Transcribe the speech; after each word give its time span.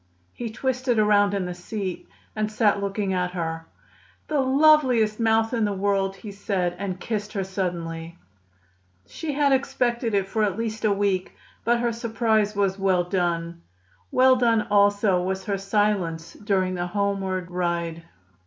He 0.33 0.49
twisted 0.49 0.97
himself 0.97 1.07
around 1.09 1.33
in 1.35 1.45
the 1.45 1.53
seat 1.53 2.09
and 2.35 2.51
sat 2.51 2.81
looking 2.81 3.13
at 3.13 3.33
her. 3.33 3.67
"The 4.29 4.39
loveliest 4.39 5.19
mouth 5.19 5.53
in 5.53 5.63
the 5.63 5.73
world!" 5.73 6.15
he 6.15 6.31
said, 6.31 6.73
and 6.79 6.99
kissed 6.99 7.33
her 7.33 7.43
suddenly. 7.43 8.17
She 9.05 9.33
had 9.33 9.51
expected 9.53 10.15
it 10.15 10.27
for 10.27 10.41
at 10.43 10.57
least 10.57 10.85
a 10.85 10.91
week, 10.91 11.35
but 11.63 11.81
her 11.81 11.91
surprise 11.91 12.55
was 12.55 12.79
well 12.79 13.03
done. 13.03 13.61
Well 14.11 14.37
done 14.37 14.63
also 14.71 15.21
was 15.21 15.45
her 15.45 15.59
silence 15.59 16.33
during 16.33 16.73
the 16.73 16.87
homeward 16.87 17.51
ride. 17.51 18.01